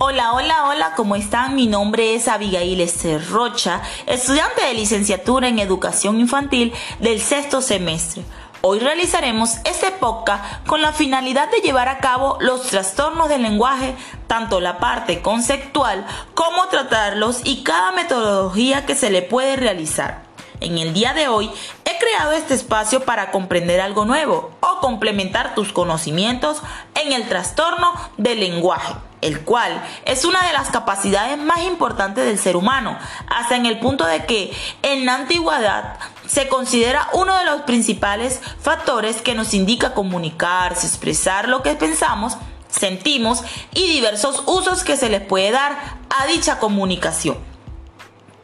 [0.00, 1.56] Hola, hola, hola, ¿cómo están?
[1.56, 8.22] Mi nombre es Abigail Esther Rocha, estudiante de licenciatura en Educación Infantil del sexto semestre.
[8.60, 13.96] Hoy realizaremos este podcast con la finalidad de llevar a cabo los trastornos del lenguaje,
[14.28, 20.22] tanto la parte conceptual como tratarlos y cada metodología que se le puede realizar.
[20.60, 21.50] En el día de hoy
[21.84, 26.62] he creado este espacio para comprender algo nuevo o complementar tus conocimientos
[26.94, 32.38] en el trastorno del lenguaje el cual es una de las capacidades más importantes del
[32.38, 37.44] ser humano, hasta en el punto de que en la antigüedad se considera uno de
[37.44, 42.36] los principales factores que nos indica comunicarse, expresar lo que pensamos,
[42.68, 47.38] sentimos y diversos usos que se les puede dar a dicha comunicación.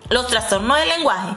[0.09, 1.35] Los trastornos del lenguaje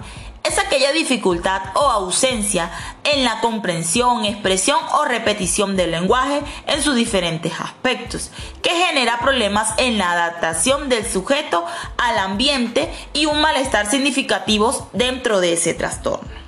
[0.48, 2.72] es aquella dificultad o ausencia
[3.04, 9.74] en la comprensión, expresión o repetición del lenguaje en sus diferentes aspectos, que genera problemas
[9.78, 11.66] en la adaptación del sujeto
[11.98, 16.47] al ambiente y un malestar significativos dentro de ese trastorno.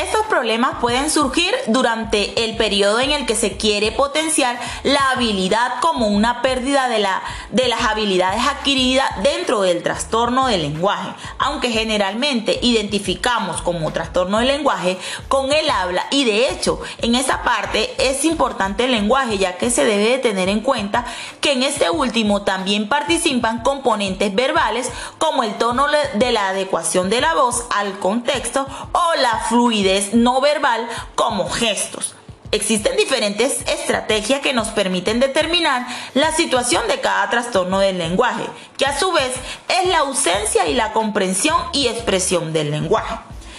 [0.00, 5.74] Estos problemas pueden surgir durante el periodo en el que se quiere potenciar la habilidad
[5.82, 11.68] como una pérdida de, la, de las habilidades adquiridas dentro del trastorno del lenguaje, aunque
[11.68, 14.96] generalmente identificamos como trastorno del lenguaje
[15.28, 19.68] con el habla y de hecho en esa parte es importante el lenguaje ya que
[19.68, 21.04] se debe de tener en cuenta
[21.42, 27.20] que en este último también participan componentes verbales como el tono de la adecuación de
[27.20, 32.14] la voz al contexto o la fluidez no verbal como gestos.
[32.52, 38.44] Existen diferentes estrategias que nos permiten determinar la situación de cada trastorno del lenguaje,
[38.76, 39.32] que a su vez
[39.68, 43.14] es la ausencia y la comprensión y expresión del lenguaje.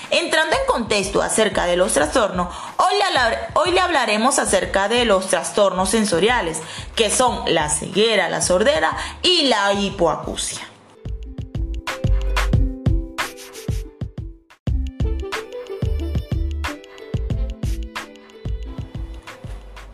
[0.10, 5.28] Entrando en contexto acerca de los trastornos, hoy le, hoy le, hablaremos acerca de los
[5.28, 6.60] trastornos sensoriales,
[6.96, 10.71] que son la ceguera, la sordera y la hipoacusia.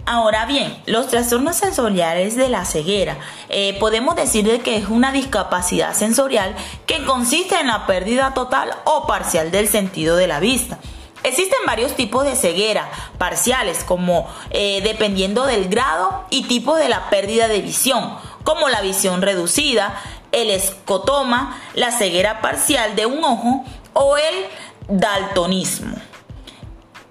[0.09, 3.18] Ahora bien, los trastornos sensoriales de la ceguera
[3.50, 8.69] eh, podemos decir de que es una discapacidad sensorial que consiste en la pérdida total
[8.85, 10.79] o parcial del sentido de la vista.
[11.23, 17.09] Existen varios tipos de ceguera parciales, como eh, dependiendo del grado y tipo de la
[17.09, 20.01] pérdida de visión, como la visión reducida,
[20.31, 24.46] el escotoma, la ceguera parcial de un ojo o el
[24.88, 25.97] daltonismo.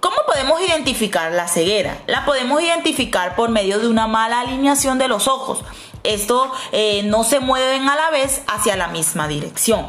[0.07, 1.97] ¿Cómo podemos identificar la ceguera?
[2.07, 5.65] La podemos identificar por medio de una mala alineación de los ojos.
[6.05, 9.85] Esto eh, no se mueven a la vez hacia la misma dirección.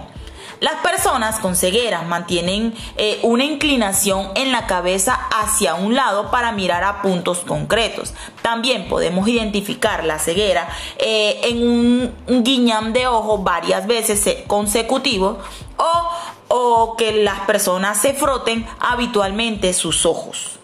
[0.59, 6.51] Las personas con ceguera mantienen eh, una inclinación en la cabeza hacia un lado para
[6.51, 8.13] mirar a puntos concretos.
[8.43, 10.69] También podemos identificar la ceguera
[10.99, 15.37] eh, en un, guiñam de ojo varias veces consecutivos
[15.77, 16.11] o
[16.49, 20.59] o que las personas se froten habitualmente sus ojos.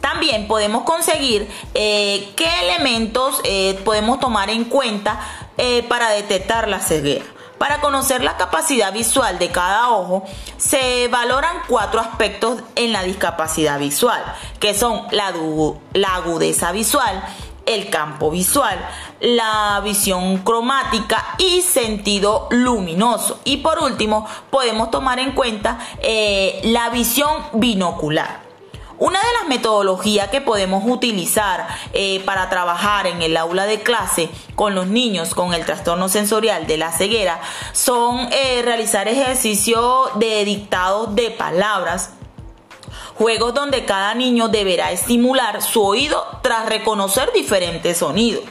[0.00, 5.20] También podemos conseguir eh, qué elementos eh, podemos tomar en cuenta
[5.56, 7.24] eh, para detectar la ceguera.
[7.58, 10.24] Para conocer la capacidad visual de cada ojo,
[10.56, 14.22] se valoran cuatro aspectos en la discapacidad visual,
[14.60, 15.34] que son la,
[15.92, 17.20] la agudeza visual,
[17.68, 18.78] el campo visual,
[19.20, 23.40] la visión cromática y sentido luminoso.
[23.44, 28.48] Y por último, podemos tomar en cuenta eh, la visión binocular.
[29.00, 34.28] Una de las metodologías que podemos utilizar eh, para trabajar en el aula de clase
[34.56, 37.40] con los niños con el trastorno sensorial de la ceguera
[37.72, 42.14] son eh, realizar ejercicios de dictado de palabras,
[43.18, 48.44] Juegos donde cada niño deberá estimular su oído tras reconocer diferentes sonidos.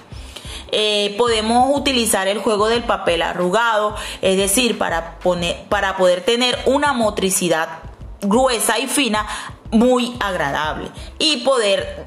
[0.73, 6.59] Eh, podemos utilizar el juego del papel arrugado, es decir, para, poner, para poder tener
[6.65, 7.79] una motricidad
[8.19, 9.25] gruesa y fina
[9.71, 12.05] muy agradable y poder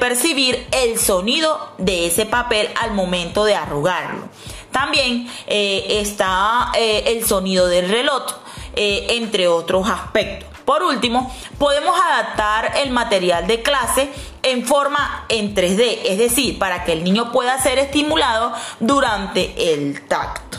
[0.00, 4.30] percibir el sonido de ese papel al momento de arrugarlo.
[4.72, 8.24] También eh, está eh, el sonido del reloj,
[8.74, 10.57] entre otros aspectos.
[10.68, 14.12] Por último, podemos adaptar el material de clase
[14.42, 20.06] en forma en 3D, es decir, para que el niño pueda ser estimulado durante el
[20.06, 20.58] tacto.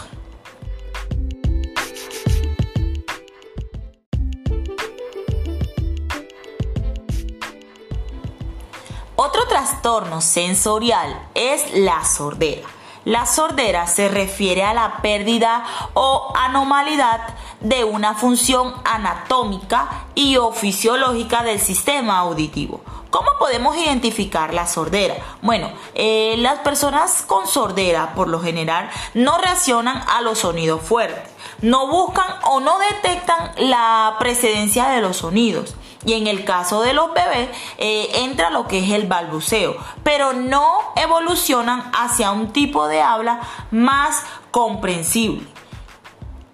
[9.15, 12.67] Otro trastorno sensorial es la sordera.
[13.05, 15.63] La sordera se refiere a la pérdida
[15.93, 17.21] o anomalidad
[17.61, 22.81] de una función anatómica y o fisiológica del sistema auditivo.
[23.09, 25.15] ¿Cómo podemos identificar la sordera?
[25.41, 31.23] Bueno, eh, las personas con sordera por lo general no reaccionan a los sonidos fuertes,
[31.61, 35.75] no buscan o no detectan la precedencia de los sonidos.
[36.05, 40.31] Y en el caso de los bebés eh, entra lo que es el balbuceo, pero
[40.33, 43.41] no evolucionan hacia un tipo de habla
[43.71, 45.45] más comprensible.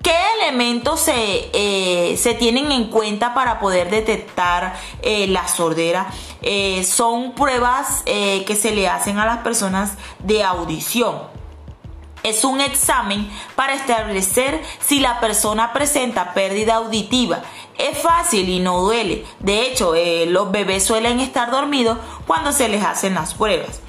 [0.05, 6.05] ¿Qué elementos se, eh, se, tienen en cuenta para poder detectar eh, la sordera?
[6.43, 11.23] Eh, son pruebas que se le hacen a las personas de audición.
[12.21, 17.41] Es un examen para establecer si la persona presenta pérdida auditiva.
[17.75, 19.25] Es fácil y no duele.
[19.39, 19.93] De hecho,
[20.27, 21.97] los bebés suelen estar dormidos
[22.27, 23.81] cuando se les hacen las pruebas.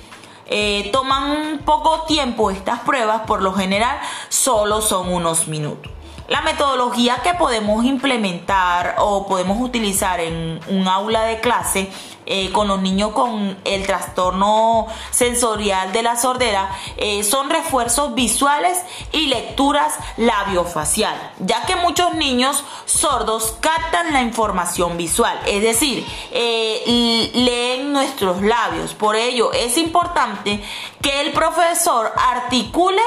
[0.93, 5.96] toman poco tiempo estas pruebas, por lo general solo son unos minutos.
[6.29, 11.89] La metodología que podemos implementar o podemos utilizar en un aula de clase
[12.29, 18.83] eh, con los niños con el trastorno sensorial de la sordera eh, son refuerzos visuales
[19.13, 27.31] y lecturas labiofacial, ya que muchos niños sordos captan la información visual, es decir, eh,
[27.35, 28.95] leen nuestros labios.
[28.95, 30.61] Por ello es importante
[31.01, 33.03] que el profesor articule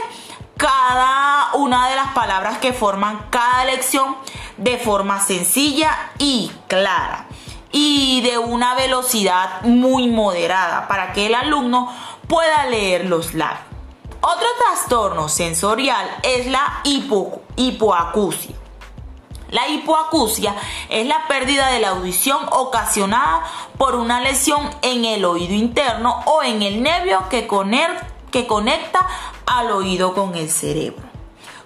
[0.60, 4.18] cada una de las palabras que forman cada lección
[4.58, 7.28] de forma sencilla y clara
[7.72, 11.90] y de una velocidad muy moderada para que el alumno
[12.28, 13.64] pueda leer los labios.
[14.20, 16.82] Otro trastorno sensorial es la
[17.56, 18.56] hipoacusia.
[19.52, 20.54] La hipoacusia
[20.90, 23.44] es la pérdida de la audición ocasionada
[23.78, 27.48] por una lesión en el oído interno o en el nervio que,
[28.32, 29.08] que conecta
[29.46, 31.10] al oído con el cerebro.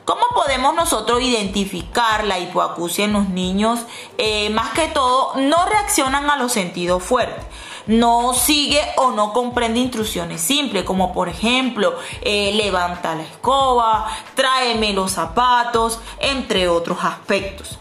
[0.05, 3.79] ¿Cómo podemos nosotros identificar la hipoacusia en los niños?
[4.17, 7.45] Eh, más que todo, no reaccionan a los sentidos fuertes.
[7.87, 14.91] No sigue o no comprende instrucciones simples, como por ejemplo, eh, levanta la escoba, tráeme
[14.91, 17.79] los zapatos, entre otros aspectos.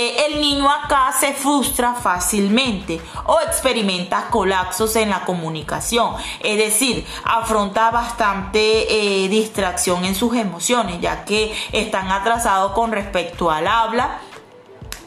[0.00, 7.04] Eh, el niño acá se frustra fácilmente o experimenta colapsos en la comunicación, es decir,
[7.24, 14.20] afronta bastante eh, distracción en sus emociones, ya que están atrasados con respecto al habla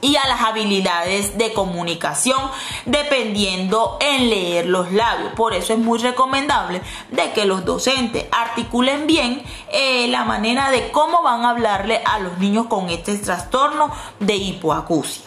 [0.01, 2.39] y a las habilidades de comunicación
[2.85, 5.33] dependiendo en leer los labios.
[5.33, 6.81] Por eso es muy recomendable
[7.11, 12.19] de que los docentes articulen bien eh, la manera de cómo van a hablarle a
[12.19, 15.25] los niños con este trastorno de hipoacusia.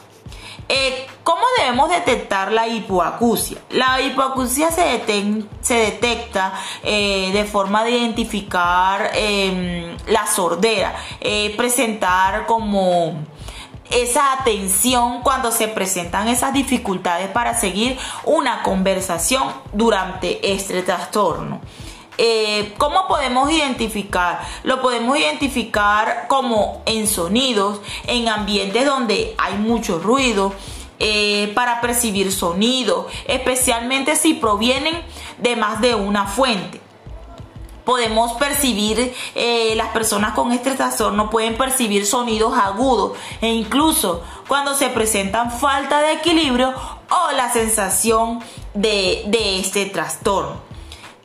[0.66, 3.58] Eh, ¿Cómo debemos detectar la hipoacusia?
[3.70, 5.02] La hipoacusia se,
[5.60, 10.94] se detecta eh, de forma de identificar em, la sordera,
[11.56, 13.24] presentar como
[13.90, 21.60] esa atención cuando se presentan esas dificultades para seguir una conversación durante este trastorno.
[22.16, 24.40] Eh, ¿Cómo podemos identificar?
[24.62, 30.52] Lo podemos identificar como en sonidos, en ambientes donde hay mucho ruido,
[31.00, 34.94] eh, para percibir sonido, especialmente si provienen
[35.38, 36.83] de más de una fuente
[37.84, 44.74] podemos percibir, eh, las personas con este trastorno pueden percibir sonidos agudos e incluso cuando
[44.74, 46.72] se presentan falta de equilibrio
[47.10, 48.40] o la sensación
[48.74, 50.62] de, de este trastorno.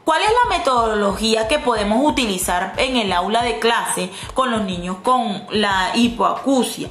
[0.04, 4.98] ¿Cuál es la metodología que podemos utilizar en el aula de clase con los niños
[5.04, 6.90] con la hipoacusia?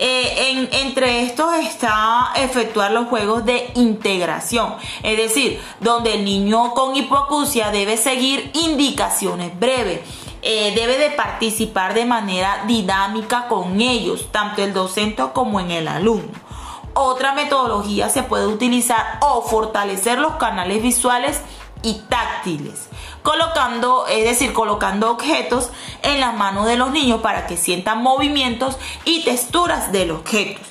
[0.00, 6.94] Eh, entre estos está efectuar los juegos de integración, es decir, donde el niño con
[6.94, 10.00] hipoacusia debe seguir indicaciones breves.
[10.40, 15.88] Eh, debe de participar de manera dinámica con ellos, tanto el docente como en el
[15.88, 16.30] alumno.
[16.94, 21.40] Otra metodología se puede utilizar o fortalecer los canales visuales
[21.82, 22.87] y táctiles
[23.22, 25.70] colocando, es decir, colocando objetos
[26.02, 30.66] en las manos de los niños para que sientan movimientos y texturas de los objetos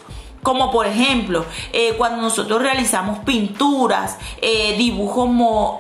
[0.47, 5.29] como por ejemplo eh, cuando nosotros realizamos pinturas, eh, dibujos,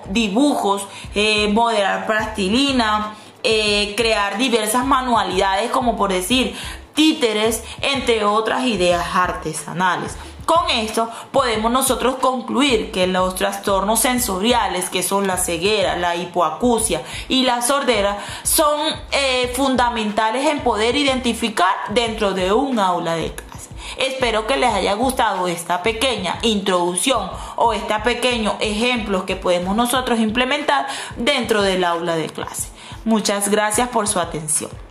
[0.09, 3.15] dibujos eh, modelar plastilina,
[3.95, 6.53] crear diversas manualidades como por decir
[6.95, 10.17] títeres, entre otras ideas artesanales.
[10.47, 17.01] Con esto podemos nosotros concluir que los trastornos sensoriales, que son la ceguera, la hipoacusia
[17.27, 18.79] y la sordera, son
[19.11, 23.69] eh, fundamentales en poder identificar dentro de un aula de clase.
[23.97, 30.17] Espero que les haya gustado esta pequeña introducción o este pequeño ejemplo que podemos nosotros
[30.17, 30.87] implementar
[31.17, 32.69] dentro del aula de clase.
[33.03, 34.86] Muchas gracias por su atención.